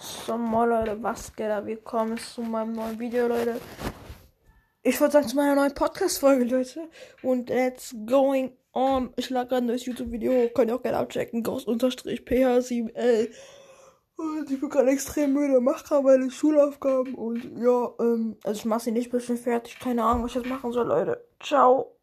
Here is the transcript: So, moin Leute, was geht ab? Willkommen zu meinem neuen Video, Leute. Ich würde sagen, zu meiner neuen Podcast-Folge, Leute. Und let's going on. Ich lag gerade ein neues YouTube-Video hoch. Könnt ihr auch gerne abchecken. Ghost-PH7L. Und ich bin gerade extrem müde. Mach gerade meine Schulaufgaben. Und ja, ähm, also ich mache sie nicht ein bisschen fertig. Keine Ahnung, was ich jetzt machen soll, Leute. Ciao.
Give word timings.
So, 0.00 0.38
moin 0.38 0.68
Leute, 0.68 1.02
was 1.02 1.34
geht 1.34 1.50
ab? 1.50 1.66
Willkommen 1.66 2.16
zu 2.18 2.40
meinem 2.42 2.72
neuen 2.72 3.00
Video, 3.00 3.26
Leute. 3.26 3.60
Ich 4.84 5.00
würde 5.00 5.12
sagen, 5.12 5.26
zu 5.26 5.34
meiner 5.34 5.56
neuen 5.56 5.74
Podcast-Folge, 5.74 6.44
Leute. 6.44 6.88
Und 7.20 7.48
let's 7.48 7.96
going 8.06 8.56
on. 8.72 9.12
Ich 9.16 9.28
lag 9.28 9.48
gerade 9.48 9.64
ein 9.64 9.66
neues 9.66 9.86
YouTube-Video 9.86 10.32
hoch. 10.32 10.54
Könnt 10.54 10.70
ihr 10.70 10.76
auch 10.76 10.82
gerne 10.82 10.98
abchecken. 10.98 11.42
Ghost-PH7L. 11.42 13.28
Und 14.14 14.50
ich 14.52 14.60
bin 14.60 14.68
gerade 14.68 14.90
extrem 14.90 15.32
müde. 15.32 15.60
Mach 15.60 15.82
gerade 15.82 16.04
meine 16.04 16.30
Schulaufgaben. 16.30 17.16
Und 17.16 17.58
ja, 17.58 17.90
ähm, 17.98 18.36
also 18.44 18.56
ich 18.56 18.64
mache 18.66 18.80
sie 18.80 18.92
nicht 18.92 19.08
ein 19.08 19.18
bisschen 19.18 19.36
fertig. 19.36 19.80
Keine 19.80 20.04
Ahnung, 20.04 20.22
was 20.22 20.30
ich 20.30 20.36
jetzt 20.36 20.48
machen 20.48 20.70
soll, 20.70 20.86
Leute. 20.86 21.26
Ciao. 21.40 21.97